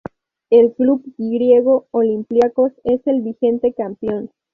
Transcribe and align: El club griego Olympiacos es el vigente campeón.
El 0.49 0.73
club 0.73 1.03
griego 1.15 1.85
Olympiacos 1.91 2.71
es 2.83 3.05
el 3.05 3.21
vigente 3.21 3.71
campeón. 3.71 4.31